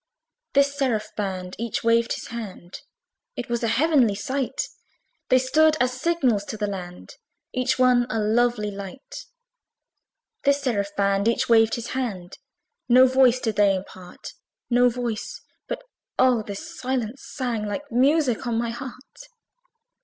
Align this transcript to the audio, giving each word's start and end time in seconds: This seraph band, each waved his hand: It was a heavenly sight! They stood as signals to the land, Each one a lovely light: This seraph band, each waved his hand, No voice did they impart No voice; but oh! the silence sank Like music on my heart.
This 0.53 0.75
seraph 0.75 1.15
band, 1.15 1.55
each 1.59 1.83
waved 1.83 2.13
his 2.13 2.29
hand: 2.29 2.79
It 3.35 3.49
was 3.49 3.61
a 3.61 3.67
heavenly 3.67 4.15
sight! 4.15 4.59
They 5.29 5.37
stood 5.37 5.77
as 5.79 5.93
signals 5.93 6.43
to 6.45 6.57
the 6.57 6.65
land, 6.65 7.11
Each 7.53 7.77
one 7.77 8.07
a 8.09 8.17
lovely 8.19 8.71
light: 8.71 9.25
This 10.43 10.59
seraph 10.63 10.95
band, 10.97 11.27
each 11.27 11.47
waved 11.47 11.75
his 11.75 11.89
hand, 11.89 12.39
No 12.89 13.05
voice 13.05 13.39
did 13.39 13.57
they 13.57 13.75
impart 13.75 14.33
No 14.71 14.89
voice; 14.89 15.39
but 15.67 15.83
oh! 16.17 16.41
the 16.41 16.55
silence 16.55 17.23
sank 17.35 17.67
Like 17.67 17.91
music 17.91 18.47
on 18.47 18.57
my 18.57 18.71
heart. 18.71 19.27